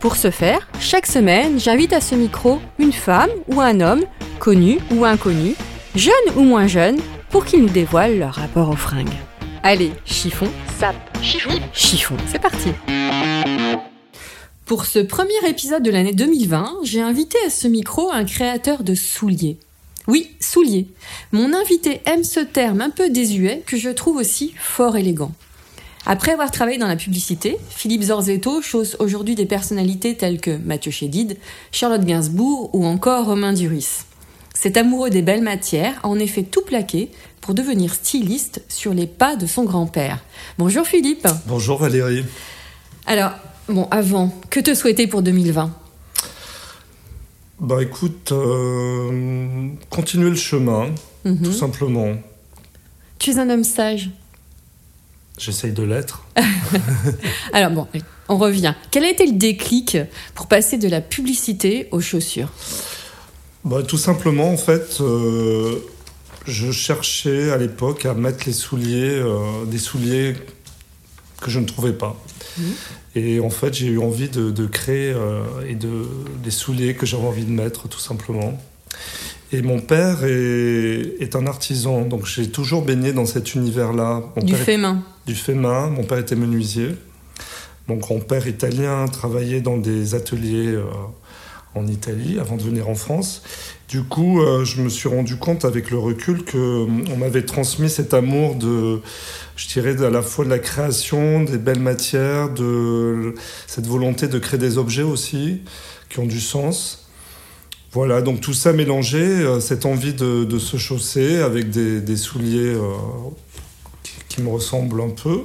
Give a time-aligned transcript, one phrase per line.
[0.00, 4.02] Pour ce faire, chaque semaine, j'invite à ce micro une femme ou un homme,
[4.38, 5.54] connu ou inconnu,
[5.94, 6.96] jeune ou moins jeune,
[7.28, 9.12] pour qu'ils nous dévoilent leur rapport aux fringues.
[9.62, 10.48] Allez, chiffon,
[10.78, 12.70] sap, chiffon, chiffon, c'est parti
[14.64, 18.94] Pour ce premier épisode de l'année 2020, j'ai invité à ce micro un créateur de
[18.94, 19.58] souliers.
[20.08, 20.86] Oui, souliers.
[21.32, 25.32] Mon invité aime ce terme un peu désuet que je trouve aussi fort élégant.
[26.06, 30.90] Après avoir travaillé dans la publicité, Philippe Zorzetto chausse aujourd'hui des personnalités telles que Mathieu
[30.90, 31.36] Chédid,
[31.72, 34.04] Charlotte Gainsbourg ou encore Romain Duris.
[34.54, 39.06] Cet amoureux des belles matières a en effet tout plaqué pour devenir styliste sur les
[39.06, 40.18] pas de son grand-père.
[40.58, 41.28] Bonjour Philippe.
[41.46, 42.24] Bonjour Valérie.
[43.06, 43.32] Alors,
[43.68, 45.70] bon, avant, que te souhaiter pour 2020
[47.60, 50.88] Bah écoute, euh, continuer le chemin,
[51.24, 51.42] Mhm.
[51.42, 52.14] tout simplement.
[53.18, 54.10] Tu es un homme sage.
[55.38, 56.26] J'essaye de l'être.
[57.52, 57.86] Alors bon,
[58.28, 58.74] on revient.
[58.90, 59.96] Quel a été le déclic
[60.34, 62.50] pour passer de la publicité aux chaussures?
[63.64, 65.78] Bah, tout simplement, en fait, euh,
[66.46, 70.34] je cherchais à l'époque à mettre les souliers, euh, des souliers
[71.40, 72.16] que je ne trouvais pas.
[73.14, 76.06] Et en fait, j'ai eu envie de, de créer euh, et de,
[76.42, 78.60] des souliers que j'avais envie de mettre, tout simplement.
[79.52, 84.22] Et mon père est, est un artisan, donc j'ai toujours baigné dans cet univers-là.
[84.42, 85.02] Du fait main.
[85.26, 85.90] du fait main.
[85.90, 86.94] Mon père était menuisier.
[87.88, 90.84] Mon grand-père italien travaillait dans des ateliers euh,
[91.74, 93.42] en Italie avant de venir en France.
[93.88, 97.44] Du coup, euh, je me suis rendu compte avec le recul que euh, on m'avait
[97.44, 99.00] transmis cet amour de,
[99.56, 103.34] je dirais, à la fois de la création, des belles matières, de
[103.66, 105.62] cette volonté de créer des objets aussi
[106.08, 107.09] qui ont du sens.
[107.92, 112.16] Voilà, donc tout ça mélangé, euh, cette envie de, de se chausser avec des, des
[112.16, 112.92] souliers euh,
[114.04, 115.40] qui, qui me ressemblent un peu,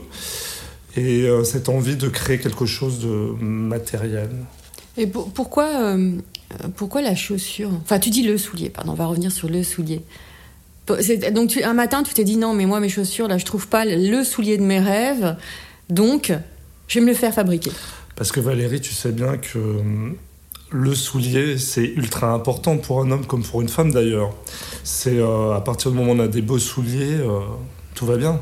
[0.95, 3.07] et euh, cette envie de créer quelque chose de
[3.41, 4.29] matériel.
[4.95, 5.97] Et pour- pourquoi,
[6.77, 7.71] pourquoi la chaussure?
[7.81, 10.01] Enfin, tu dis le soulier, pardon, on va revenir sur le soulier.
[10.87, 13.67] Donc, tu- un matin, tu t'es dit non, mais moi, mes chaussures, là, je trouve
[13.67, 15.35] pas le soulier de mes rêves,
[15.89, 16.31] donc
[16.87, 17.71] je vais me le faire fabriquer.
[18.15, 19.57] Parce que Valérie, tu sais bien que
[20.71, 24.33] le soulier, c'est ultra important pour un homme comme pour une femme d'ailleurs.
[24.83, 27.39] C'est euh, à partir du moment où on a des beaux souliers, euh,
[27.93, 28.41] tout va bien.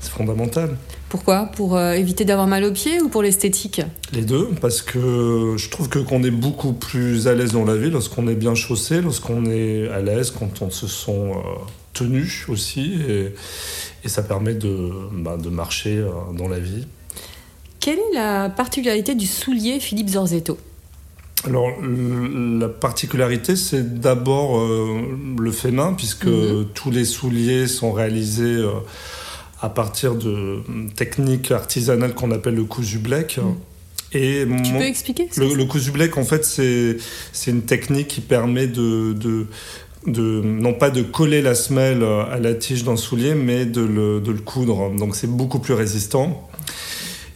[0.00, 0.76] C'est fondamental.
[1.08, 1.46] Pourquoi?
[1.46, 3.80] Pour euh, éviter d'avoir mal aux pieds ou pour l'esthétique?
[4.12, 7.76] Les deux, parce que je trouve que qu'on est beaucoup plus à l'aise dans la
[7.76, 11.32] vie lorsqu'on est bien chaussé, lorsqu'on est à l'aise, quand on se sent
[11.94, 13.34] tenu aussi, et,
[14.04, 16.04] et ça permet de, bah, de marcher
[16.36, 16.86] dans la vie.
[17.80, 20.58] Quelle est la particularité du soulier Philippe Zorzetto?
[21.46, 25.00] Alors, la particularité, c'est d'abord euh,
[25.38, 26.66] le fait main, puisque Mhm.
[26.74, 28.70] tous les souliers sont réalisés euh,
[29.60, 33.38] à partir de hum, techniques artisanales qu'on appelle le cousu bleck.
[34.12, 34.62] Et Mhm.
[34.62, 36.96] Tu mon- peux expliquer le, le cousu bleck, en fait, c'est
[37.32, 39.46] c'est une technique qui permet de, de,
[40.06, 44.20] de- non pas de coller la semelle à la tige d'un soulier, mais de le,
[44.20, 44.90] de le coudre.
[44.98, 46.48] Donc c'est beaucoup plus résistant.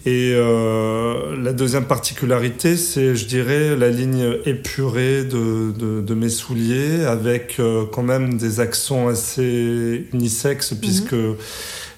[0.07, 6.31] Et euh, la deuxième particularité, c'est, je dirais, la ligne épurée de, de, de mes
[6.31, 11.15] souliers, avec euh, quand même des accents assez unisexes, puisque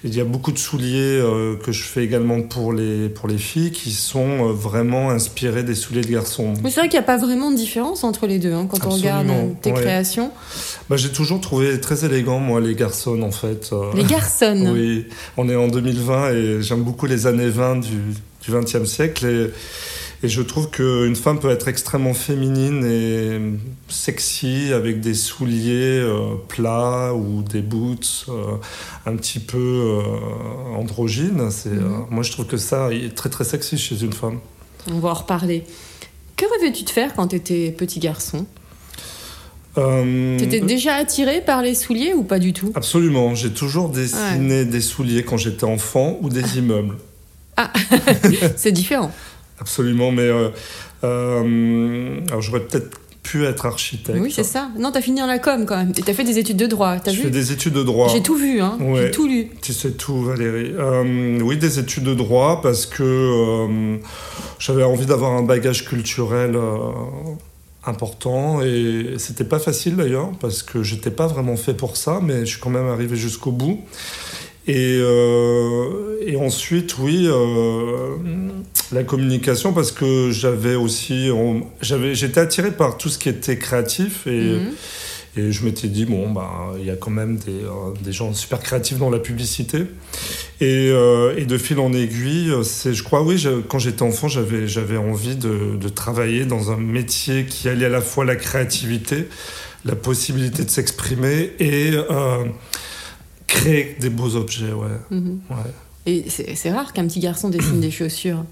[0.05, 3.37] il y a beaucoup de souliers euh, que je fais également pour les, pour les
[3.37, 6.53] filles qui sont euh, vraiment inspirés des souliers de garçons.
[6.61, 8.85] Mais c'est vrai qu'il n'y a pas vraiment de différence entre les deux hein, quand
[8.85, 9.79] on regarde euh, tes ouais.
[9.79, 10.31] créations.
[10.89, 13.71] Bah, j'ai toujours trouvé très élégant, moi, les garçons, en fait.
[13.95, 14.73] Les garçons.
[14.73, 15.05] Oui,
[15.37, 17.97] on est en 2020 et j'aime beaucoup les années 20 du,
[18.41, 19.25] du 20e siècle.
[19.25, 19.51] Et,
[20.23, 23.39] et je trouve qu'une femme peut être extrêmement féminine et
[23.89, 28.55] sexy avec des souliers euh, plats ou des boots euh,
[29.05, 31.51] un petit peu euh, androgynes.
[31.51, 34.39] C'est, euh, moi, je trouve que ça est très très sexy chez une femme.
[34.89, 35.65] On va en reparler.
[36.37, 38.45] Que rêvais-tu de faire quand tu étais petit garçon?
[39.77, 42.71] Euh, T'étais déjà attiré par les souliers ou pas du tout?
[42.75, 46.95] Absolument, j'ai toujours dessiné des souliers quand j'étais enfant ou des immeubles.
[48.55, 49.11] C'est différent.
[49.63, 50.49] Absolument, mais euh,
[51.05, 54.19] euh, alors j'aurais peut-être pu être architecte.
[54.21, 54.69] Oui, c'est ça.
[54.77, 55.93] Non, t'as fini en la com quand même.
[55.97, 56.99] Et t'as fait des études de droit.
[56.99, 58.09] T'as vu des études de droit.
[58.09, 58.77] J'ai tout vu, hein.
[58.81, 59.03] Ouais.
[59.03, 59.47] J'ai tout lu.
[59.61, 60.73] Tu sais tout, Valérie.
[60.77, 63.97] Euh, oui, des études de droit parce que euh,
[64.59, 66.77] j'avais envie d'avoir un bagage culturel euh,
[67.85, 72.41] important et c'était pas facile d'ailleurs parce que j'étais pas vraiment fait pour ça, mais
[72.41, 73.79] je suis quand même arrivé jusqu'au bout.
[74.67, 78.15] Et, euh, et ensuite, oui, euh,
[78.93, 81.29] la communication parce que j'avais aussi,
[81.81, 84.71] j'étais attiré par tout ce qui était créatif et Mhm.
[85.35, 88.33] et je m'étais dit, bon, bah, il y a quand même des, euh, des gens
[88.35, 89.79] super créatifs dans la publicité.
[90.61, 94.27] Et, euh, et de fil en aiguille, c'est, je crois, oui, je- quand j'étais enfant,
[94.27, 98.35] j'avais, j'avais envie de, de travailler dans un métier qui alliait à la fois la
[98.35, 99.27] créativité,
[99.85, 102.45] la possibilité de s'exprimer et euh,
[103.53, 104.97] créer des beaux objets, ouais.
[105.11, 105.39] Mhm.
[105.49, 105.71] ouais.
[106.05, 108.43] Et c'est rare qu'un petit garçon dessine des chaussures.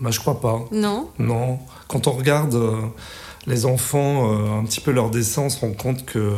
[0.00, 0.64] Bah, je crois pas.
[0.72, 1.58] Non Non.
[1.88, 2.80] Quand on regarde euh,
[3.46, 6.32] les enfants, euh, un petit peu leurs dessins, on se rend compte que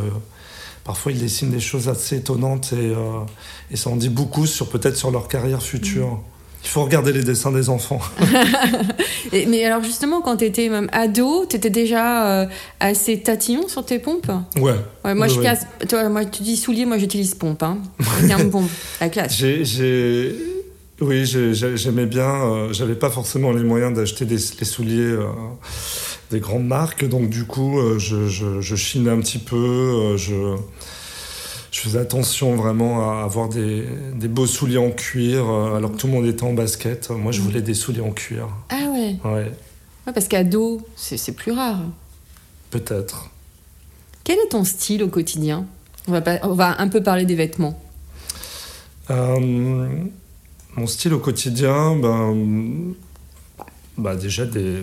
[0.85, 3.21] parfois ils dessinent des choses assez étonnantes et, euh,
[3.71, 6.21] et ça en dit beaucoup sur peut-être sur leur carrière future.
[6.65, 8.01] Il faut regarder les dessins des enfants.
[9.33, 12.47] Et- Mais alors justement, quand t'étais même ado, t'étais déjà euh,
[12.81, 14.31] assez tatillon sur tes pompes?
[14.57, 14.75] Ouais.
[15.05, 15.67] Ouais, moi je casse.
[15.89, 17.63] Toi, moi tu dis soulier, moi j'utilise pompe.
[17.63, 17.79] Hein.
[18.23, 18.71] Le terme pompe,
[19.01, 19.35] la classe.
[19.37, 20.35] J'ai,
[21.01, 22.29] oui, j'ai- j'ai- j'aimais bien.
[22.29, 25.27] euh, j'avais pas forcément les moyens d'acheter des, les souliers euh,
[26.31, 30.17] des grandes marques, donc du coup, euh, je, je, je chinais un petit peu.
[30.17, 30.57] je,
[31.79, 33.85] je faisais attention vraiment à avoir des,
[34.17, 37.11] des beaux souliers en cuir, euh, alors que tout le monde était en basket.
[37.11, 38.49] Moi, je voulais des souliers en cuir.
[38.69, 39.31] Ah ouais, Ouais,
[40.07, 41.81] ouais parce qu'ado, c'est c'est plus rare.
[42.71, 43.31] peut-être.
[44.25, 45.67] Quel est ton style au quotidien?
[46.09, 47.81] On va, pas- on va un peu parler des vêtements.
[49.11, 49.89] Euh,
[50.77, 52.95] mon style au quotidien, ben,
[53.97, 54.83] bah déjà des,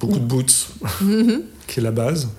[0.00, 0.68] beaucoup de boots,
[1.66, 2.30] qui est la base.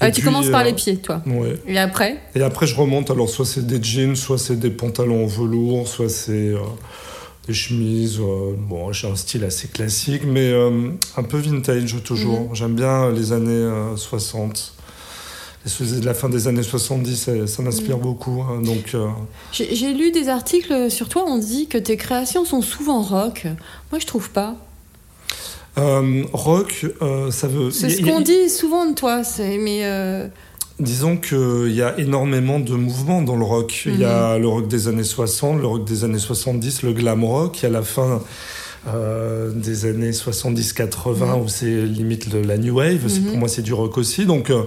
[0.00, 1.22] Ah, tu puis, commences par euh, les pieds, toi.
[1.26, 1.58] Ouais.
[1.66, 3.10] Et après Et après, je remonte.
[3.10, 6.58] Alors, soit c'est des jeans, soit c'est des pantalons en velours, soit c'est euh,
[7.46, 8.18] des chemises.
[8.20, 10.52] euh, bon, j'ai un style assez classique, mais
[11.16, 12.40] un peu vintage toujours.
[12.48, 12.54] Mhm.
[12.54, 14.72] J'aime bien les années euh, 60.
[15.80, 18.02] Les- La fin des années 70, ça, ça m'inspire Mhm.
[18.02, 18.42] beaucoup.
[18.42, 18.94] hein, donc,
[19.52, 23.46] J'ai j'ai lu des articles sur toi, on dit que tes créations sont souvent rock.
[23.90, 24.56] Moi, je trouve pas.
[25.78, 27.70] Euh, rock, euh, ça veut.
[27.70, 30.26] C'est ce qu'on dit souvent de toi, c'est- mais euh,
[30.80, 33.84] Disons qu'il y a énormément de mouvements dans le rock.
[33.86, 37.22] Il y a le rock des années 60, le rock des années 70, le glam
[37.22, 37.60] rock.
[37.60, 38.20] Il y a la fin
[38.88, 43.02] euh, des années 70-80 où c'est limite le- la new wave.
[43.06, 43.26] C'est- Mhm.
[43.28, 44.26] Pour moi, c'est du rock aussi.
[44.26, 44.62] Donc, euh,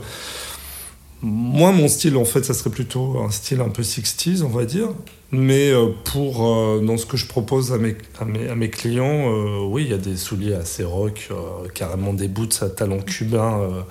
[1.22, 4.66] moi, mon style, en fait, ça serait plutôt un style un peu 60s, on va
[4.66, 4.90] dire.
[5.32, 8.70] Mais euh, pour, euh, dans ce que je propose à mes, à mes, à mes
[8.70, 12.70] clients, euh, oui, il y a des souliers assez rock, euh, carrément des boots à
[12.70, 13.84] talons cubains,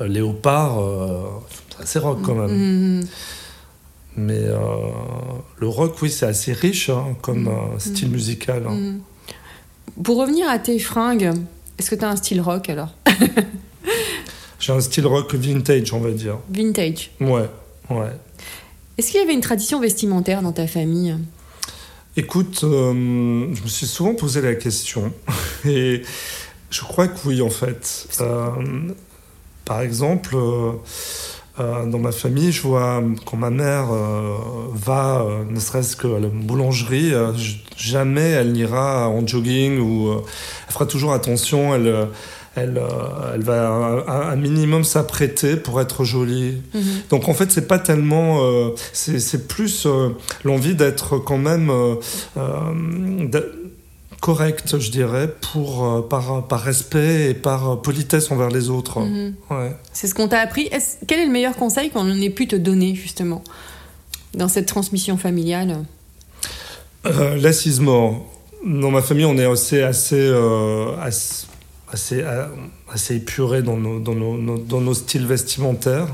[0.00, 0.78] léopard.
[1.80, 3.00] assez rock quand même.
[3.00, 3.06] mm,
[4.16, 4.42] Mais
[5.58, 8.62] le rock, oui, c'est assez riche hein, comme euh, style musical.
[8.66, 8.74] hein.
[9.96, 10.02] mm.
[10.04, 11.32] pour revenir à tes fringues,
[11.78, 12.94] est-ce que tu as un style rock alors?
[14.68, 16.40] J'ai un style rock vintage, on va dire.
[16.50, 17.10] Vintage.
[17.22, 17.48] Ouais,
[17.88, 18.12] ouais.
[18.98, 21.16] Est-ce qu'il y avait une tradition vestimentaire dans ta famille?
[22.18, 22.92] Écoute, euh,
[23.54, 25.10] je me suis souvent posé la question
[25.64, 26.02] et
[26.70, 28.08] je crois que oui, en fait.
[28.20, 28.50] Euh,
[29.64, 30.72] par exemple, euh,
[31.60, 34.36] euh, dans ma famille, je vois quand ma mère euh,
[34.72, 37.12] va, euh, ne serait-ce que à la boulangerie,
[37.76, 40.12] jamais elle n'ira en jogging ou
[40.66, 41.74] elle fera toujours attention.
[41.74, 42.08] Elle,
[42.56, 42.80] elle,
[43.34, 46.60] elle va un, un minimum s'apprêter pour être jolie.
[47.10, 48.40] Donc en fait, c'est pas tellement,
[48.92, 49.86] c'est plus
[50.44, 51.70] l'envie d'être quand même
[54.20, 59.00] correct, je dirais, pour euh, par, par respect et par politesse envers les autres.
[59.00, 59.34] Mhm.
[59.50, 59.76] Ouais.
[59.92, 60.68] C'est ce qu'on t'a appris.
[61.06, 63.42] Quel est le meilleur conseil qu'on ait pu te donner justement
[64.34, 65.84] dans cette transmission familiale?
[67.06, 68.24] Euh, L'assise mort.
[68.64, 71.46] Dans ma famille, on est assez, assez, euh, assez,
[71.92, 72.46] assez, euh,
[72.92, 76.08] assez épuré dans nos, dans, nos- dans nos styles vestimentaires.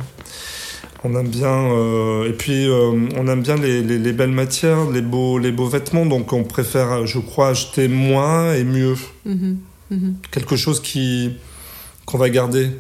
[1.07, 4.89] On aime bien, euh, et puis euh, on aime bien les, les, les belles matières,
[4.91, 8.97] les beaux, les beaux vêtements, donc on préfère, je crois, acheter moins et mieux.
[9.27, 9.59] Mhm.
[9.91, 10.17] Mhm.
[10.31, 11.37] Quelque chose qui
[12.07, 12.71] qu'on va garder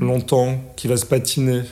[0.00, 1.62] longtemps, qui va se patiner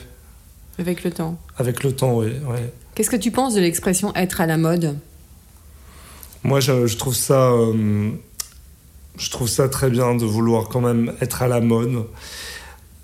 [0.79, 1.37] Avec le temps.
[1.57, 2.27] avec le temps, oui.
[2.49, 2.73] ouais.
[2.93, 4.97] Qu'est-ce que tu penses de l'expression être à la mode
[6.43, 8.09] Moi, je, je trouve ça euh,
[9.17, 12.05] je trouve ça très bien de vouloir quand même être à la mode.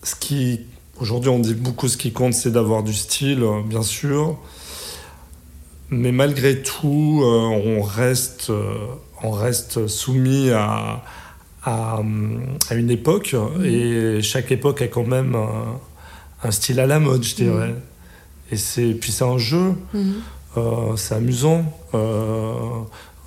[0.04, 0.62] Ce qui,
[1.02, 4.38] aujourd'hui, on dit beaucoup ce qui compte, c'est d'avoir du style, euh, bien sûr.
[5.90, 8.76] Mais malgré tout, euh, on, reste, euh,
[9.24, 11.04] on reste soumis à,
[11.64, 12.02] à,
[12.70, 13.36] à une époque.
[13.66, 15.80] Et chaque époque a quand même un,
[16.44, 17.76] un style à la mode, je dirais.
[18.52, 19.74] Et c'est, puis c'est un jeu,
[20.58, 22.54] euh, c'est amusant, euh,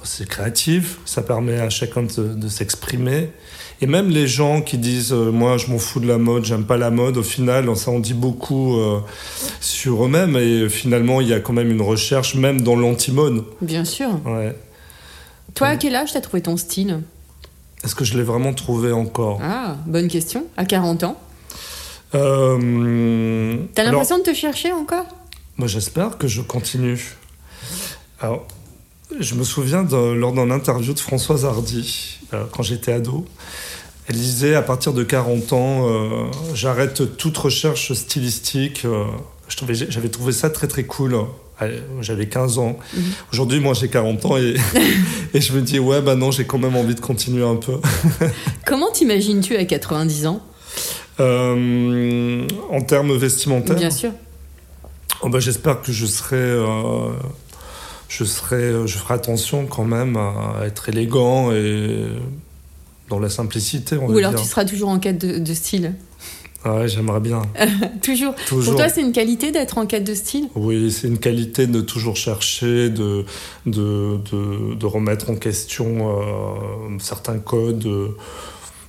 [0.03, 3.31] c'est créatif, ça permet à chacun de, de s'exprimer.
[3.81, 6.65] Et même les gens qui disent euh, moi je m'en fous de la mode, j'aime
[6.65, 9.01] pas la mode, au final ça en dit beaucoup euh,
[9.61, 13.45] sur eux-mêmes et finalement il y a quand même une recherche même dans l'anti-mode.
[13.61, 14.09] Bien sûr.
[14.25, 14.57] Ouais.
[15.55, 17.01] Toi, à quel âge t'as trouvé ton style?
[17.85, 19.41] Est-ce que je l'ai vraiment trouvé encore?
[19.43, 20.47] Ah, bonne question.
[20.57, 21.21] À 40 ans?
[22.15, 25.07] Euh, T'as alors- l'impression de te chercher encore?
[25.57, 27.17] Moi, j'espère que je continue.
[28.21, 28.47] Alors,
[29.21, 33.25] je me souviens de- lors d'un interview de Françoise Hardy, euh, quand j'étais ado.
[34.09, 38.85] Elle disait à partir de 40 ans, euh, j'arrête toute recherche stylistique.
[38.85, 39.05] euh,
[39.89, 41.17] J'avais trouvé ça très très cool.
[42.01, 42.77] J'avais 15 ans.
[43.33, 44.57] Aujourd'hui, moi, j'ai 40 ans et,
[45.35, 47.75] et je me dis, ouais, bah non, j'ai quand même envie de continuer un peu.
[48.67, 50.43] Comment t'imagines-tu à 90 ans?
[51.19, 54.11] En termes vestimentaires, Bien sûr.
[55.23, 56.37] Oh bah, J'espère que je serai,
[58.09, 62.07] je serai, je ferai attention quand même à être élégant et
[63.09, 63.97] dans la simplicité.
[63.97, 64.41] On Ou alors dire.
[64.43, 65.95] tu seras toujours en quête de, de style
[66.65, 67.43] Ah ouais, j'aimerais bien.
[68.03, 68.35] Toujours.
[68.49, 68.75] Toujours.
[68.75, 70.49] Pour toi, c'est une qualité d'être en quête de style?
[70.55, 73.25] Oui, c'est une qualité de toujours chercher, de,
[73.67, 78.17] de, de, de remettre en question euh, certains codes, de,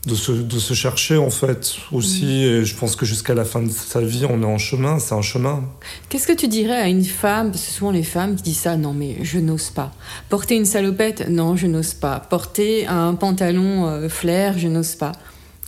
[0.05, 2.25] de, se, de se chercher en fait aussi.
[2.25, 2.29] Mm.
[2.29, 5.15] Et je pense que jusqu'à la fin de sa vie, on est en chemin, c'est
[5.15, 5.63] un chemin.
[6.09, 8.77] Qu'est-ce que tu dirais à une femme Parce que souvent les femmes qui disent ça,
[8.77, 9.91] non mais je n'ose pas.
[10.29, 12.19] Porter une salopette, non je n'ose pas.
[12.19, 15.13] Porter un pantalon euh, flair, je n'ose pas.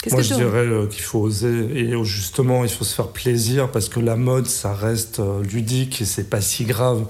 [0.01, 2.93] Qu'est-ce Moi, que je dirais euh, qu'il faut oser et euh, justement, il faut se
[2.93, 7.01] faire plaisir parce que la mode, ça reste euh, ludique et c'est pas si grave.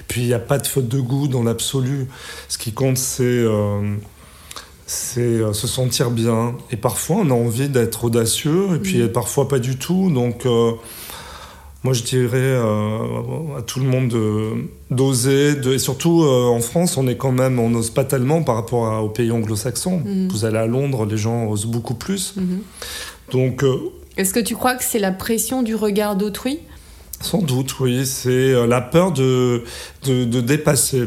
[0.00, 2.06] Et puis, il n'y a pas de faute de goût dans l'absolu.
[2.48, 3.44] Ce qui compte, c'est
[4.86, 6.54] c'est euh, se sentir bien.
[6.70, 9.08] Et parfois, on a envie d'être audacieux et puis Mhm.
[9.12, 10.10] parfois pas du tout.
[10.12, 10.72] Donc, euh,
[11.82, 14.52] moi, je dirais euh, à tout le monde de-
[14.90, 15.54] d'oser.
[15.56, 18.54] De, et surtout, euh, en France, on est quand même, on n'ose pas tellement par
[18.56, 20.02] rapport à- aux pays anglo-saxons.
[20.04, 20.28] Mhm.
[20.30, 22.34] Vous allez à Londres, les gens osent beaucoup plus.
[22.36, 22.60] Mhm.
[23.32, 23.64] Donc,
[24.16, 26.60] Est-ce que tu crois que c'est la pression du regard d'autrui?
[27.22, 29.64] sans doute, oui, c'est la peur de,
[30.04, 31.04] de, de dépasser,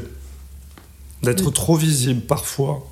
[1.21, 1.53] d'être Oui.
[1.53, 2.83] trop visible parfois,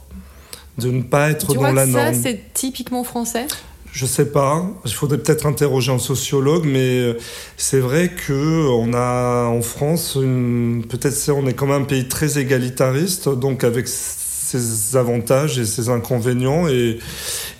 [0.78, 3.48] de ne pas être Tu dans crois la que ça, c'est typiquement français?
[3.92, 4.70] Je sais pas.
[4.86, 7.18] Il faudrait peut-être interroger un sociologue, mais euh,
[7.56, 12.08] c'est vrai que on a en France, une- peut-être on est quand même un pays
[12.08, 16.68] très égalitariste, donc avec ses avantages et ses inconvénients.
[16.68, 17.00] Et,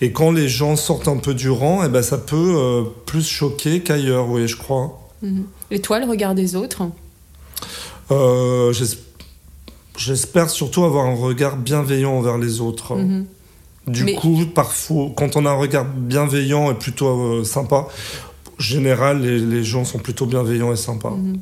[0.00, 3.26] et quand les gens sortent un peu du rang, eh ben ça peut euh, plus
[3.26, 5.08] choquer qu'ailleurs, oui, je crois.
[5.22, 5.44] Mhm.
[5.72, 6.82] Et toi, le regard des autres?
[8.10, 8.72] Euh,
[9.98, 12.94] J'espère surtout avoir un regard bienveillant envers les autres.
[12.96, 13.26] Mhm.
[13.88, 17.88] Du Mais- coup, parfois, quand on a un regard bienveillant et plutôt euh, sympa, en
[18.62, 21.10] général, les, les gens sont plutôt bienveillants et sympas.
[21.10, 21.40] Mhm.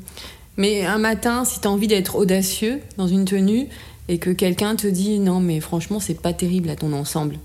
[0.57, 3.67] Mais un matin, si tu as envie d'être audacieux dans une tenue
[4.09, 7.37] et que quelqu'un te dit non, mais franchement, c'est pas terrible à ton ensemble.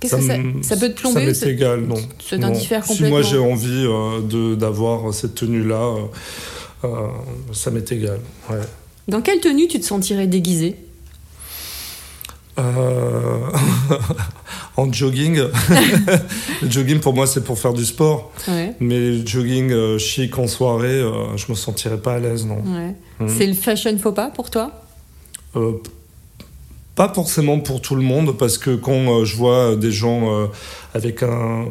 [0.00, 1.94] Qu'est-ce que ça, ça peut te Ça plomber ou m'est ça- égal, non.
[2.18, 7.06] ça Si moi j'ai envie euh, de- d'avoir cette tenue-là, euh, euh,
[7.52, 8.18] ça m'est égal.
[8.48, 8.56] Ouais.
[9.10, 10.76] Dans quelle tenue tu te sentirais déguisé
[12.58, 13.38] Euh,
[14.76, 15.36] en jogging,
[16.62, 18.32] le jogging pour moi c'est pour faire du sport.
[18.48, 18.74] Ouais.
[18.80, 22.56] Mais le jogging euh, chic en soirée, euh, je me sentirais pas à l'aise, non.
[22.58, 22.94] ouais.
[23.20, 23.28] Mhm.
[23.28, 24.70] C'est le fashion faux pas pour toi
[25.56, 25.72] Euh,
[26.94, 30.48] pas forcément pour tout le monde, parce que quand je vois des gens
[30.94, 31.66] avec un,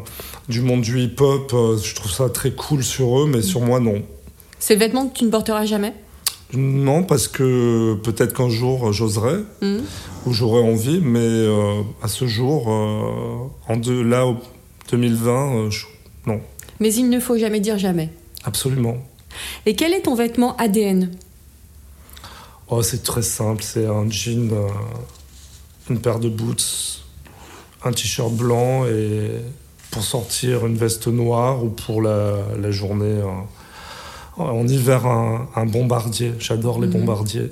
[0.47, 3.79] du monde du hip-hop, euh, je trouve ça très cool sur eux, mais sur moi,
[3.79, 4.01] non.
[4.59, 5.93] C'est le vêtement que tu ne porteras jamais
[6.53, 9.83] Non, parce que peut-être qu'un jour euh, j'oserais, Mhm.
[10.25, 14.37] ou j'aurais envie, mais euh, à ce jour, euh, en là, au
[14.89, 15.85] 2020, euh, je-
[16.25, 16.41] non,
[16.79, 18.09] Mais il ne faut jamais dire jamais.
[18.45, 18.97] absolument.
[19.67, 21.11] Et quel est ton vêtement ADN
[22.71, 24.49] Oh, c'est très simple, c'est un jean,
[25.89, 27.01] une paire de boots,
[27.83, 29.31] un t-shirt blanc et
[29.91, 33.21] pour sortir une veste noire ou pour la, la journée
[34.41, 36.33] euh, en hiver un, un bombardier.
[36.39, 36.93] J'adore les Mhm.
[36.93, 37.51] bombardiers.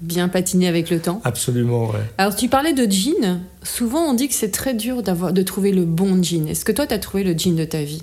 [0.00, 1.20] Bien patiné avec le temps.
[1.24, 2.00] Absolument, ouais.
[2.18, 3.40] Alors tu parlais de jean.
[3.62, 6.46] Souvent on dit que c'est très dur d'avoir de trouver le bon jean.
[6.48, 8.02] Est-ce que toi tu as trouvé le jean de ta vie?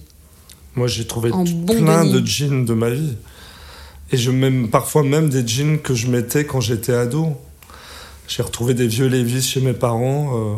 [0.75, 3.13] Moi, j'ai trouvé En t- bon plein de jeans de ma vie.
[4.11, 7.27] Et je même, parfois même des jeans que je mettais quand j'étais ado.
[8.27, 10.31] J'ai retrouvé des vieux Levi's chez mes parents.
[10.35, 10.55] euh,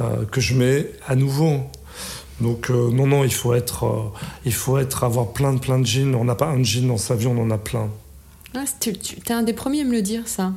[0.00, 1.60] euh, que je mets à nouveau.
[2.40, 5.78] Donc euh, non, non, il faut être, euh, il faut être, avoir plein de plein
[5.78, 6.14] de jeans.
[6.14, 7.88] On n'a pas un jean dans sa vie, on en a plein.
[8.54, 10.52] Ah, tu es un des premiers à me le dire, ça.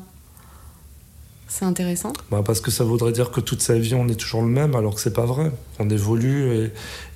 [1.47, 2.13] C'est intéressant.
[2.29, 4.73] Bah, parce que ça voudrait dire que toute sa vie on est toujours le même,
[4.73, 5.51] alors que c'est pas vrai.
[5.79, 6.71] On évolue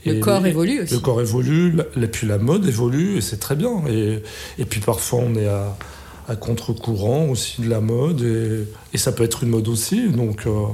[0.06, 0.94] et, le corps et- évolue aussi.
[0.94, 3.84] Le corps évolue, et puis la mode évolue et c'est très bien.
[3.88, 4.22] Et,
[4.58, 5.78] et puis parfois on est à,
[6.28, 10.10] à contre-courant aussi de la mode et, et ça peut être une mode aussi.
[10.10, 10.66] Donc euh,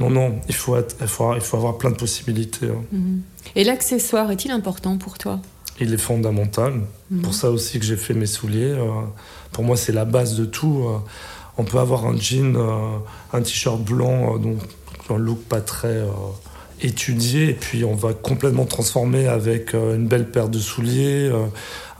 [0.00, 2.66] non, non, il faut, être- il faut, il faut avoir plein de possibilités.
[2.66, 2.82] hein.
[2.92, 3.22] Mhm.
[3.56, 5.40] Et l'accessoire est-il important pour toi?
[5.80, 6.72] Il est fondamental.
[7.10, 7.22] Mhm.
[7.22, 8.72] Pour ça aussi que j'ai fait mes souliers.
[8.72, 8.88] euh,
[9.52, 10.84] pour moi, c'est la base de tout.
[10.88, 10.98] euh.
[11.56, 12.98] on peut avoir un jean, euh,
[13.32, 14.58] un t-shirt blanc, donc
[15.08, 16.02] un look pas très
[16.82, 21.30] étudié, et puis on va complètement transformer avec une belle paire de souliers,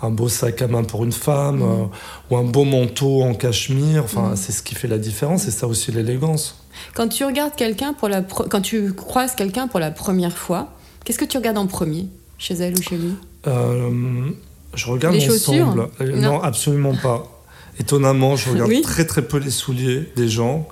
[0.03, 1.89] un beau sac à main pour une femme, Mhm.
[2.31, 4.03] ou un beau manteau en cachemire.
[4.05, 4.37] Enfin, Mhm.
[4.37, 6.64] c'est ce qui fait la différence, et ça aussi l'élégance.
[6.95, 10.73] Quand tu regardes quelqu'un pour la quand tu croises quelqu'un pour la première fois,
[11.05, 13.15] qu'est-ce que tu regardes en premier chez elle ou chez lui?
[13.47, 14.31] Euh,
[14.75, 15.89] je regarde l'ensemble.
[16.01, 16.33] Euh, Non.
[16.35, 16.43] non.
[16.43, 17.31] absolument pas.
[17.79, 18.83] Étonnamment, je regarde Oui.
[18.83, 20.69] très très peu les souliers des gens.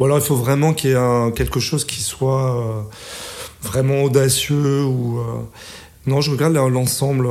[0.00, 2.82] Ou alors il faut vraiment qu'il y ait un- quelque chose qui soit euh,
[3.62, 5.22] vraiment audacieux ou euh,
[6.06, 7.28] non, je regarde l'ensemble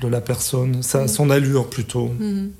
[0.00, 2.08] de la personne, ça, son allure plutôt.
[2.18, 2.50] Mhm.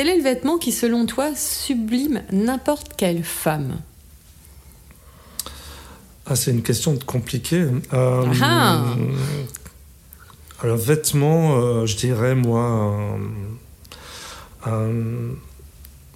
[0.00, 3.76] Quel est le vêtement qui, selon toi, sublime n'importe quelle femme?
[6.24, 7.66] Ah, c'est une question compliquée.
[7.92, 8.94] Euh, Ah.
[10.62, 12.62] alors, vêtements, euh, je dirais, moi,
[14.64, 15.34] un, un-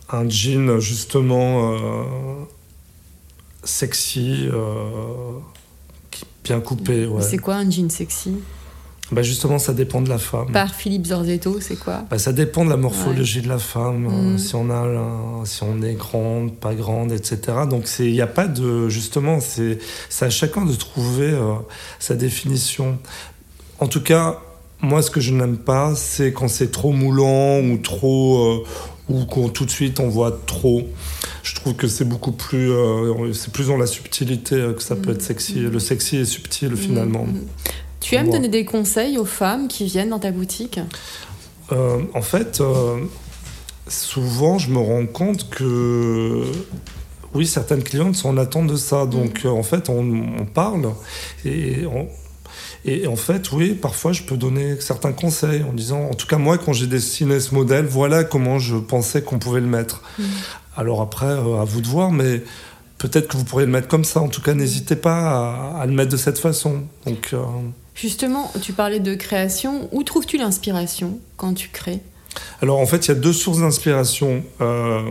[0.08, 2.44] un jean justement euh,
[3.64, 4.48] sexy,
[6.10, 7.04] qui- bien coupé.
[7.04, 7.20] Ouais.
[7.20, 8.36] C'est quoi un jean sexy?
[9.12, 10.50] Bah, justement, ça dépend de la femme.
[10.50, 12.04] Par Philippe Zorzetto, c'est quoi?
[12.10, 14.34] Bah, ça dépend de la morphologie de la femme, Mm.
[14.34, 17.38] euh, si on a, si on est grande, pas grande, etc.
[17.68, 19.78] Donc il n'y a pas de, justement, c'est,
[20.22, 21.52] à chacun de trouver euh,
[21.98, 22.98] sa définition.
[23.78, 24.40] En tout cas,
[24.80, 28.64] moi, ce que je n'aime pas, c'est quand c'est trop moulant ou trop, euh,
[29.10, 30.88] ou qu'on tout de suite on voit trop.
[31.42, 35.10] Je trouve que c'est beaucoup plus, euh, c'est plus dans la subtilité que ça peut
[35.10, 35.14] Mm.
[35.14, 35.54] être sexy.
[35.60, 37.26] Le sexy est subtil finalement.
[38.04, 38.36] Tu aimes Moi.
[38.36, 40.78] donner des conseils aux femmes qui viennent dans ta boutique
[41.72, 42.98] Euh, en fait, euh,
[43.88, 46.42] souvent, je me rends compte que
[47.32, 49.06] oui, certaines clientes sont en attente de ça.
[49.06, 50.00] Donc, euh, en fait, on,
[50.40, 50.90] on parle
[51.44, 52.08] et, on-
[52.84, 56.36] et en fait, oui, parfois, je peux donner certains conseils en disant, en tout cas,
[56.36, 60.02] moi, quand j'ai dessiné ce modèle, voilà comment je pensais qu'on pouvait le mettre.
[60.76, 62.42] Alors après, euh, à vous de voir, mais
[62.98, 64.20] peut-être que vous pourriez le mettre comme ça.
[64.20, 65.16] En tout cas, n'hésitez pas
[65.76, 66.82] à, à le mettre de cette façon.
[67.06, 67.38] Donc, euh,
[67.94, 69.88] Justement, tu parlais de création.
[69.92, 72.00] Où trouves-tu l'inspiration quand tu crées?
[72.60, 74.42] Alors en fait, il y a deux sources d'inspiration.
[74.60, 75.02] Euh,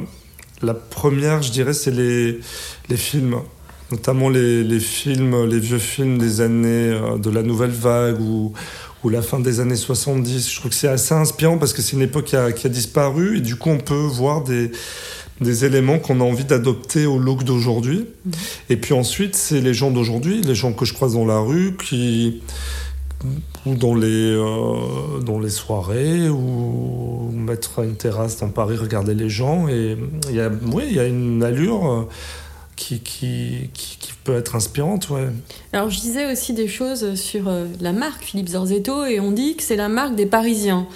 [0.61, 2.39] la première, je dirais, c'est les,
[2.89, 3.37] les films,
[3.91, 8.53] notamment les, les films, les vieux films des années euh, de la nouvelle vague ou,
[9.03, 10.51] ou la fin des années 70.
[10.51, 12.69] Je trouve que c'est assez inspirant parce que c'est une époque qui a, qui a
[12.69, 14.71] disparu et du coup on peut voir des,
[15.41, 18.05] des éléments qu'on a envie d'adopter au look d'aujourd'hui.
[18.69, 21.75] Et puis ensuite, c'est les gens d'aujourd'hui, les gens que je croise dans la rue
[21.77, 22.41] qui
[23.65, 29.29] ou dans les, euh, dans les soirées, ou mettre une terrasse dans Paris, regarder les
[29.29, 29.67] gens.
[29.67, 29.97] Et
[30.29, 32.09] il y a, oui, il y a une allure euh,
[32.75, 35.09] qui, qui, qui, qui peut être inspirante.
[35.09, 35.27] Ouais.
[35.71, 39.55] Alors, je disais aussi des choses sur euh, la marque Philippe Zorzetto et on dit
[39.55, 40.87] que c'est la marque des Parisiens.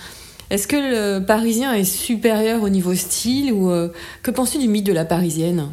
[0.50, 3.90] Est-ce que le Parisien est supérieur au niveau style ou euh,
[4.24, 5.70] que penses-tu du mythe de la Parisienne?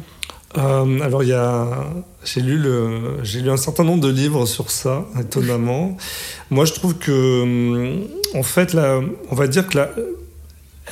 [0.57, 1.87] Euh, alors, il y a,
[2.23, 5.97] j'ai lu le, j'ai lu un certain nombre de livres sur ça, étonnamment.
[6.49, 9.89] Moi, je trouve que, hum, en fait, là, on va dire que la,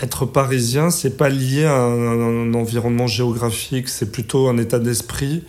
[0.01, 5.43] être parisien, c'est pas lié à un, un environnement géographique, c'est plutôt un état d'esprit.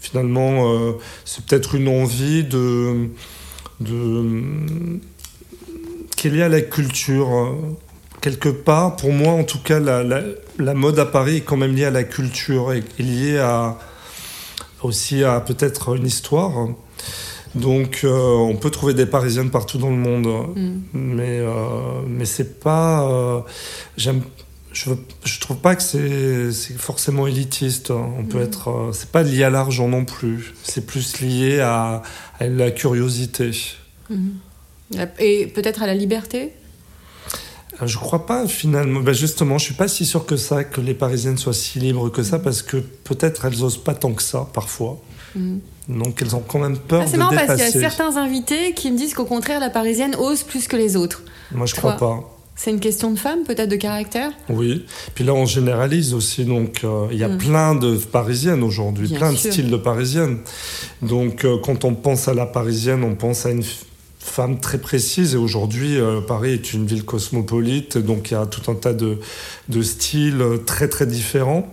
[0.00, 0.92] Finalement, euh,
[1.24, 3.08] c'est peut-être une envie de,
[3.80, 4.98] de,
[6.20, 7.32] qui est liée à la culture.
[7.34, 7.54] euh,
[8.20, 10.20] Quelque part, pour moi, en tout cas, la, la,
[10.58, 13.78] la mode à Paris est quand même liée à la culture et liée à,
[14.82, 16.68] aussi à peut-être une histoire.
[17.54, 18.10] Donc, euh,
[18.50, 20.80] on peut trouver des Parisiennes partout dans le monde, Mm.
[20.92, 23.08] mais euh, mais c'est pas.
[23.08, 23.40] euh,
[23.96, 24.20] j'aime.
[24.72, 24.90] Je,
[25.24, 27.90] je trouve pas que c'est c'est forcément élitiste.
[27.90, 28.68] On peut être.
[28.68, 30.52] euh, c'est pas lié à l'argent non plus.
[30.62, 32.02] C'est plus lié à,
[32.38, 33.50] à la curiosité.
[34.10, 34.34] Mhm.
[35.18, 36.52] Et peut-être à la liberté
[37.80, 39.00] Euh, Je crois pas finalement.
[39.00, 42.08] Ben justement, je suis pas si sûr que ça, que les Parisiennes soient si libres
[42.10, 44.98] que ça, parce que peut-être elles osent pas tant que ça parfois.
[45.34, 45.60] Mhm.
[45.88, 47.80] Donc elles ont quand même peur Ah, C'est de marrant parce qu'il y a dépasser.
[47.80, 51.22] certains invités qui me disent qu'au contraire, la Parisienne ose plus que les autres.
[51.52, 52.36] Moi, je Toi crois pas.
[52.56, 54.84] C'est une question de femme, peut-être de caractère Oui.
[55.14, 56.44] Puis là, on généralise aussi.
[56.44, 57.38] Donc, euh, il y a Mm.
[57.38, 59.48] plein de parisiennes aujourd'hui, plein sûr.
[59.48, 60.38] de styles de parisiennes.
[61.00, 63.62] Donc, euh, quand on pense à la parisienne, on pense à une
[64.30, 65.34] femme très précise.
[65.34, 67.98] Et aujourd'hui, euh, Paris est une ville cosmopolite.
[67.98, 69.18] Donc, il y a tout un tas de,
[69.68, 71.66] de styles euh, très, très différents.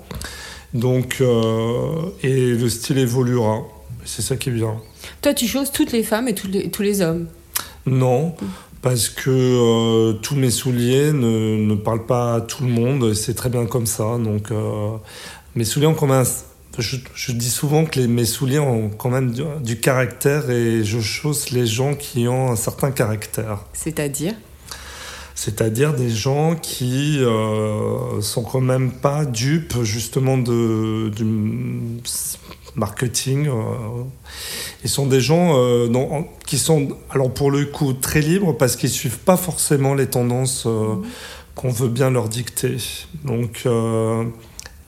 [0.73, 3.61] Donc, euh, et le style évoluera.
[4.03, 4.75] C'est ça qui est bien.
[5.21, 7.27] Toi, tu choses toutes les femmes et tous les, tous les hommes?
[7.85, 8.35] Non,
[8.81, 13.33] parce que euh, tous mes souliers ne, ne parlent pas à tout le monde, c'est
[13.33, 14.17] très bien comme ça.
[14.17, 14.97] Donc, euh,
[15.55, 16.25] mes souliers ont quand même.
[16.77, 20.83] Je, je dis souvent que les, mes souliers ont quand même du, du caractère et
[20.83, 23.65] je chausse les gens qui ont un certain caractère.
[23.73, 24.33] C'est-à-dire?
[25.33, 31.25] C'est-à-dire des gens qui euh, sont quand même pas dupes justement de, du
[32.75, 33.47] marketing.
[33.47, 34.03] euh.
[34.83, 35.87] Ils sont des gens euh,
[36.47, 40.65] qui sont, alors pour le coup, très libres parce qu'ils suivent pas forcément les tendances
[40.65, 40.95] euh,
[41.53, 42.77] qu'on veut bien leur dicter.
[43.23, 43.67] Donc,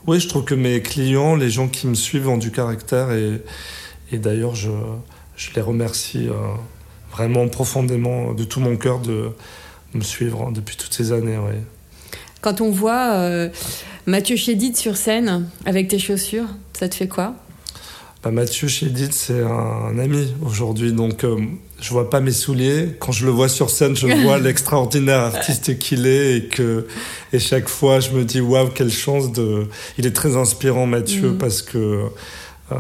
[0.10, 3.44] oui, je trouve que mes clients, les gens qui me suivent ont du caractère et,
[4.12, 4.72] et d'ailleurs, je,
[5.38, 6.34] je les remercie euh,
[7.12, 9.30] vraiment profondément de tout mon cœur de
[9.94, 11.38] me suivre hein, depuis toutes ces années.
[11.38, 11.62] ouais.
[12.42, 13.50] Quand on voit euh,
[14.08, 17.36] Mathieu Chédid sur scène avec tes chaussures, ça te fait quoi?
[18.24, 21.38] Bah, Mathieu Chédid, c'est un ami aujourd'hui, donc euh,
[21.82, 22.96] je vois pas mes souliers.
[23.00, 26.86] Quand je le vois sur scène, je vois l'extraordinaire artiste qu'il est et que
[27.34, 29.68] et chaque fois je me dis waouh quelle chance de.
[29.98, 31.38] Il est très inspirant Mathieu Mhm.
[31.38, 32.04] parce que
[32.72, 32.76] euh,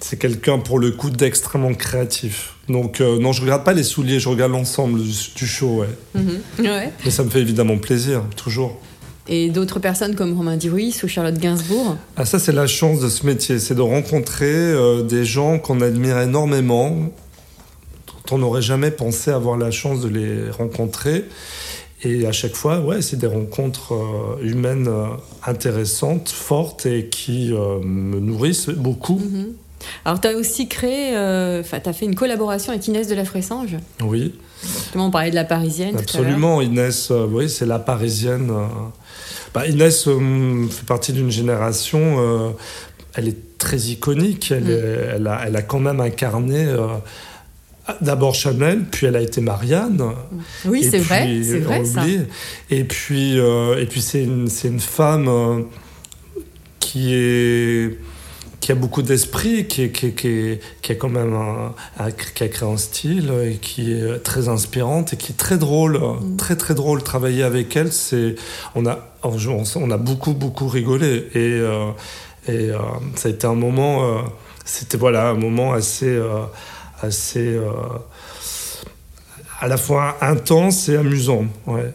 [0.00, 2.54] c'est quelqu'un pour le coup d'extrêmement créatif.
[2.68, 6.22] Donc euh, non, je regarde pas les souliers, je regarde l'ensemble du, du show, ouais.
[6.58, 6.92] Ouais.
[7.04, 8.80] Mais ça me fait évidemment plaisir, toujours.
[9.28, 11.96] Et d'autres personnes comme Romain Duruis ou Charlotte Gainsbourg?
[12.16, 15.80] Ah, ça, c'est la chance de ce métier, c'est de rencontrer euh, des gens qu'on
[15.82, 16.96] admire énormément,
[18.32, 21.24] on n'aurait jamais pensé avoir la chance de les rencontrer.
[22.02, 25.04] Et à chaque fois, ouais, c'est des rencontres euh, humaines euh,
[25.46, 29.18] intéressantes, fortes et qui euh, me nourrissent beaucoup.
[29.18, 29.52] Mhm.
[30.04, 31.08] Alors, tu as aussi créé,
[31.60, 33.76] enfin, tu as fait une collaboration avec Inès de la Fressange.
[34.02, 35.92] Oui, Justement, on parlait de la parisienne.
[35.92, 36.26] tout à l'heure.
[36.26, 36.60] absolument.
[36.60, 38.52] Inès, oui, c'est la parisienne.
[39.54, 42.54] Bah, Inès fait partie d'une génération.
[43.14, 44.52] elle est très iconique.
[44.52, 44.70] Elle, Mm.
[44.70, 46.66] est- elle, a, elle a quand même incarné
[48.00, 50.02] d'abord Chanel, puis elle a été Marianne.
[50.64, 52.02] Oui, c'est vrai, c'est vrai ça.
[52.70, 55.62] Et puis, euh, et puis c'est une, c'est une femme euh,
[56.78, 57.98] qui est
[58.60, 62.42] qui a beaucoup d'esprit, qui, est- qui, est- qui, qui a quand même un, qui
[62.44, 66.36] a créé un style et qui est très inspirante et qui est très drôle, Mm.
[66.36, 67.02] très très drôle.
[67.02, 68.34] Travailler avec elle, c'est
[68.74, 71.90] on a on, a beaucoup beaucoup rigolé et euh,
[72.48, 72.78] et euh,
[73.16, 74.18] ça a été un moment, euh,
[74.66, 76.06] c'était voilà un moment assez
[77.02, 77.70] assez euh,
[79.60, 81.44] à la fois intense et amusant.
[81.66, 81.92] Ouais.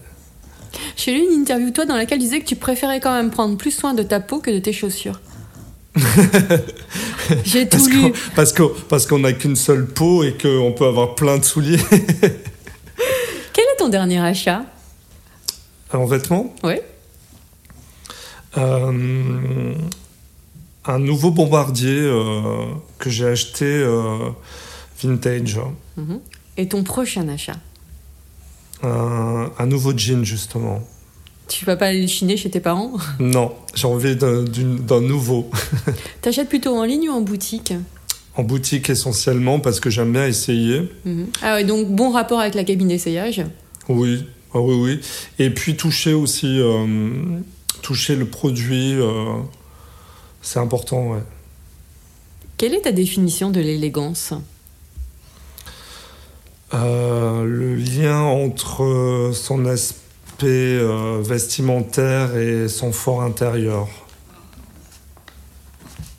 [0.98, 3.58] J'ai lu une interview toi dans laquelle tu disais que tu préférais quand même prendre
[3.58, 5.20] plus soin de ta peau que de tes chaussures.
[7.46, 8.02] J'ai tout Parce lu.
[8.02, 11.46] qu'on parce qu'on parce qu'on n'a qu'une seule peau et qu'on peut avoir plein de
[11.46, 11.80] souliers
[13.54, 14.64] Quel est ton dernier achat?
[15.94, 16.54] En vêtements.
[16.64, 16.76] Oui.
[18.58, 19.74] Euh,
[20.86, 22.66] un nouveau bombardier euh,
[23.00, 24.30] que j'ai acheté euh,
[25.06, 25.60] vintage.
[25.98, 26.20] Mhm.
[26.58, 27.58] Et ton prochain achat
[28.84, 30.82] Un, un nouveau jean justement.
[31.48, 32.94] Tu vas pas aller le chiner chez tes parents?
[33.20, 35.50] Non, j'ai envie d'un nouveau.
[36.22, 37.74] T'achètes plutôt en ligne ou en boutique?
[38.36, 40.90] En boutique essentiellement parce que j'aime bien essayer.
[41.06, 41.28] Mhm.
[41.42, 43.44] Ah ouais, donc bon rapport avec la cabine d'essayage?
[43.90, 45.00] Oui, ah oui, oui.
[45.38, 47.40] Et puis toucher aussi, euh,
[47.82, 49.36] toucher le produit, euh,
[50.42, 51.24] c'est important, ouais.
[52.58, 54.34] Quelle est ta définition de l'élégance?
[56.74, 59.96] Le lien entre euh, son aspect
[60.46, 63.88] euh, vestimentaire et son fort intérieur.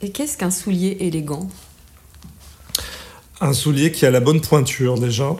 [0.02, 1.48] Et qu'est-ce qu'un soulier élégant?
[3.40, 5.34] Un soulier qui a la bonne pointure déjà.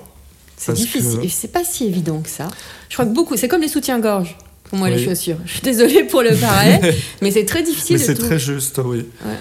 [0.57, 1.21] C'est difficile.
[1.21, 2.49] que- c'est pas si évident que ça.
[2.88, 3.37] Je crois que beaucoup.
[3.37, 5.37] C'est comme les soutiens-gorge pour moi, les chaussures.
[5.45, 9.07] Je suis désolée pour le parallèle, mais c'est très difficile Mais c'est très juste, oui.
[9.25, 9.37] Ouais.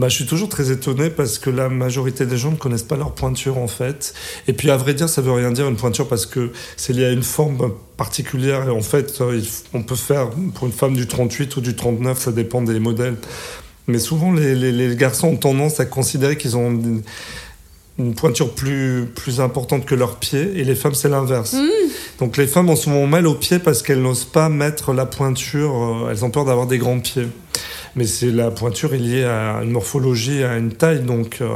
[0.00, 2.96] Bah, je suis toujours très étonné parce que la majorité des gens ne connaissent pas
[2.96, 4.14] leur pointure en fait.
[4.48, 7.04] Et puis à vrai dire, ça veut rien dire une pointure parce que c'est lié
[7.04, 9.42] à une forme particulière et en fait, euh,
[9.74, 13.16] on peut faire pour une femme du 38 ou du 39, ça dépend des modèles.
[13.88, 17.02] Mais souvent, les, les- les garçons ont tendance à considérer qu'ils ont une,
[17.98, 21.54] une pointure plus, plus importante que leurs pieds et les femmes, c'est l'inverse.
[22.20, 25.74] Donc les femmes ont souvent mal aux pieds parce qu'elles n'osent pas mettre la pointure,
[26.06, 27.28] euh, elles ont peur d'avoir des grands pieds.
[27.96, 31.00] Mais c'est la pointure est liée à une morphologie, à une taille.
[31.00, 31.48] Donc, euh,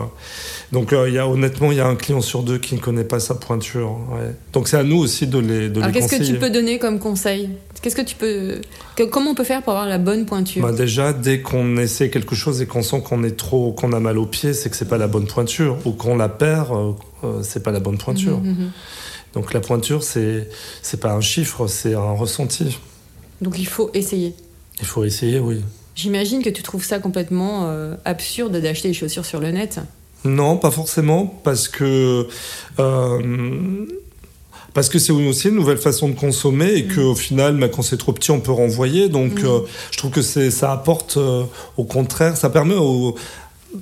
[0.73, 3.05] Donc euh, y a, honnêtement, il y a un client sur deux qui ne connaît
[3.05, 3.93] pas sa pointure.
[4.13, 4.35] ouais.
[4.53, 6.99] Donc c'est à nous aussi de les, de Alors qu'est-ce que tu peux donner comme
[6.99, 7.51] conseil?
[7.83, 8.61] Qu'est-ce que tu peux
[8.97, 10.63] que- comment on peut faire pour avoir la bonne pointure?
[10.63, 14.01] Bah, déjà, dès qu'on essaie quelque chose et qu'on sent qu'on est trop, qu'on a
[14.01, 16.93] mal au pied, c'est que c'est pas la bonne pointure, ou qu'on la perd, euh,
[17.25, 18.39] euh, c'est pas la bonne pointure.
[18.41, 18.71] Mhm, mhm.
[19.35, 20.49] Donc la pointure, c'est
[20.81, 22.79] c'est pas un chiffre, c'est un ressenti.
[23.43, 24.35] Donc il faut essayer.
[24.81, 25.61] Il faut essayer, oui.
[25.95, 29.79] J'imagine que tu trouves ça complètement euh, absurde d'acheter des chaussures sur le net.
[30.25, 32.27] Non, pas forcément, parce que
[32.79, 33.87] euh,
[34.73, 37.97] parce que c'est aussi une nouvelle façon de consommer et qu'au final, bah, quand c'est
[37.99, 39.09] trop petit, on peut renvoyer.
[39.09, 39.47] Donc, Mm.
[39.47, 39.59] euh,
[39.93, 41.17] je trouve que ça apporte,
[41.77, 42.75] au contraire, ça permet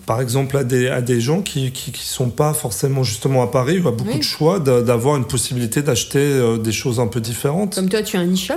[0.07, 3.47] par exemple, à des, à des gens qui, qui, qui sont pas forcément justement à
[3.47, 4.19] Paris, il y a beaucoup Oui.
[4.19, 7.75] de choix, d'a- d'avoir une possibilité d'acheter des choses un peu différentes.
[7.75, 8.55] Comme toi, tu as un e-shop?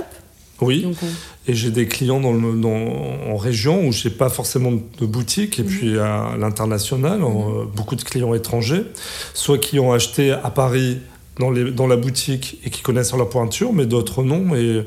[0.60, 0.82] Oui.
[0.82, 1.06] Donc on-
[1.50, 5.58] Et j'ai des clients dans le, dans, en région où j'ai pas forcément de boutique,
[5.58, 5.68] et Mhm.
[5.68, 8.82] puis à l'international, en, euh, beaucoup de clients étrangers,
[9.34, 10.98] soit qui ont acheté à Paris
[11.38, 14.56] dans, les, dans la boutique et qui connaissent leur pointure, mais d'autres non.
[14.56, 14.84] Et,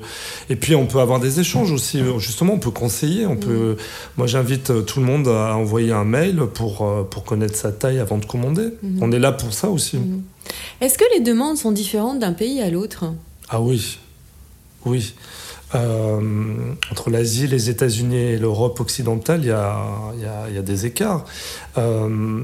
[0.49, 1.99] et puis on peut avoir des échanges aussi.
[2.17, 3.27] Justement, on peut conseiller.
[3.27, 3.77] On peut,
[4.17, 7.71] moi, j'invite euh, tout le monde à envoyer un mail pour, euh, pour connaître sa
[7.71, 8.69] taille avant de commander.
[8.81, 8.97] Mhm.
[9.03, 9.97] On est là pour ça aussi.
[9.97, 10.23] Mhm.
[10.81, 13.05] Est-ce que les demandes sont différentes d'un pays à l'autre?
[13.47, 13.99] Ah oui,
[14.85, 15.13] oui.
[15.75, 20.55] Euh, entre l'Asie, les États-Unis et l'Europe occidentale, il y a, il y a- il
[20.55, 21.25] y a des écarts.
[21.77, 22.41] Euh,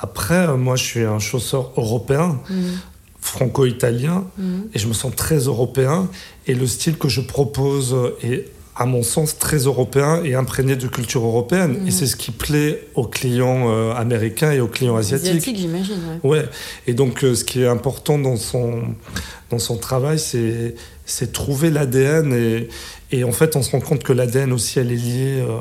[0.00, 2.78] après, moi, je suis un chausseur européen, Mhm.
[3.20, 4.68] franco-italien, Mhm.
[4.74, 6.08] et je me sens très européen.
[6.46, 10.88] Et le style que je propose est, à mon sens, très européen et imprégné de
[10.88, 11.78] culture européenne.
[11.80, 11.88] Mhm.
[11.88, 15.28] Et c'est ce qui plaît aux clients euh, américains et aux clients asiatiques.
[15.28, 16.00] Asiatique, j'imagine.
[16.24, 16.30] ouais.
[16.38, 16.48] Ouais,
[16.86, 18.82] et donc euh, ce qui est important dans son,
[19.50, 20.74] dans son travail, c'est,
[21.06, 22.32] c'est trouver l'ADN.
[22.32, 22.68] Et,
[23.12, 25.58] et en fait, on se rend compte que l'ADN aussi, elle est liée euh,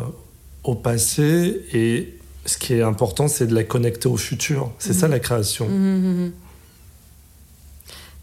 [0.64, 1.62] au passé.
[1.74, 4.72] Et ce qui est important, c'est de la connecter au futur.
[4.80, 5.68] C'est ça la création.
[5.68, 6.32] Mhm, mhm.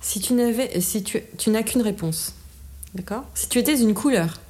[0.00, 2.34] Si tu n'avais, si tu, tu n'as qu'une réponse,
[2.94, 3.22] d'accord?
[3.34, 4.40] Si tu étais une couleur,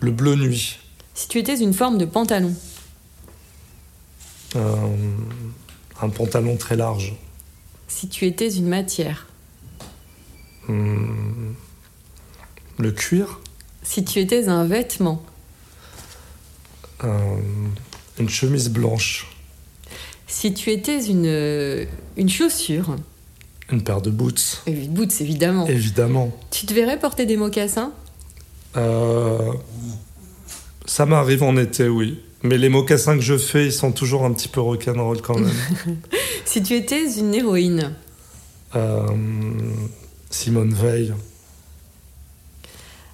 [0.00, 0.78] Le bleu nuit,
[1.14, 2.54] si tu étais une forme de pantalon,
[4.54, 4.76] euh,
[6.00, 7.14] un pantalon très large,
[7.88, 9.26] si tu étais une matière,
[10.68, 11.54] Hum,
[12.78, 13.40] le cuir,
[13.82, 15.22] si tu étais un vêtement,
[17.04, 17.36] euh,
[18.18, 19.26] une chemise blanche,
[20.26, 21.86] si tu étais une,
[22.18, 22.96] une chaussure,
[23.72, 26.30] une paire de boots, et boots évidemment, évidemment.
[26.50, 27.92] tu te verrais porter des mocassins?
[28.76, 29.52] Euh,
[30.86, 32.20] ça m'arrive en été, oui.
[32.42, 35.52] Mais les mocassins que je fais, ils sont toujours un petit peu rock'n'roll quand même.
[36.44, 37.92] Si tu étais une héroïne,
[38.74, 39.06] Euh,
[40.30, 41.12] Simone Veil,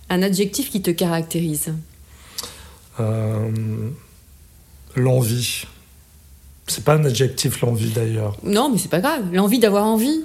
[0.09, 1.73] un adjectif qui te caractérise,
[3.01, 3.51] euh,
[4.95, 5.64] l'envie.
[6.69, 8.37] C'est pas un adjectif, l'envie d'ailleurs.
[8.45, 10.23] non mais c'est pas grave, l'envie d'avoir envie.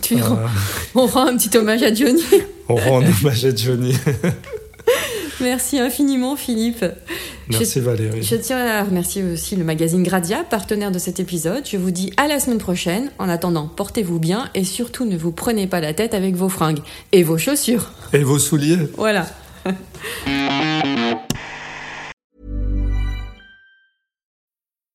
[0.00, 0.46] Tu Euh,
[0.94, 2.22] On rend un petit hommage à Johnny.
[2.68, 3.94] on rend hommage à Johnny.
[5.44, 6.84] Merci infiniment Philippe.
[7.50, 8.22] Merci Valérie.
[8.22, 11.64] Je tiens à remercier aussi le magazine Gradia, partenaire de cet épisode.
[11.70, 13.10] Je vous dis à la semaine prochaine.
[13.18, 16.80] En attendant, portez-vous bien et surtout ne vous prenez pas la tête avec vos fringues
[17.12, 17.92] et vos chaussures.
[18.14, 19.26] Et vos souliers Voilà.